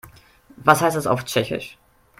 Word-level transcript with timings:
Was 0.57 0.81
heißt 0.81 0.95
das 0.97 1.05
auf 1.05 1.25
Tschechisch? 1.25 1.77